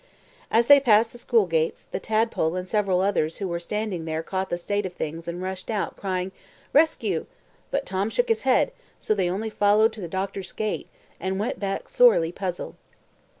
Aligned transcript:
As 0.49 0.65
they 0.65 0.79
passed 0.79 1.11
the 1.11 1.19
School 1.19 1.45
gates, 1.45 1.83
the 1.91 1.99
Tadpole 1.99 2.55
and 2.55 2.67
several 2.67 3.01
others 3.01 3.37
who 3.37 3.47
were 3.47 3.59
standing 3.59 4.05
there 4.05 4.23
caught 4.23 4.49
the 4.49 4.57
state 4.57 4.83
of 4.83 4.93
things, 4.95 5.27
and 5.27 5.43
rushed 5.43 5.69
out, 5.69 5.95
crying, 5.95 6.31
"Rescue!" 6.73 7.27
but 7.69 7.85
Tom 7.85 8.09
shook 8.09 8.27
his 8.29 8.41
head, 8.41 8.71
so 8.99 9.13
they 9.13 9.29
only 9.29 9.51
followed 9.51 9.93
to 9.93 10.01
the 10.01 10.07
Doctor's 10.07 10.53
gate, 10.53 10.87
and 11.19 11.37
went 11.39 11.59
back 11.59 11.87
sorely 11.87 12.31
puzzled. 12.31 12.73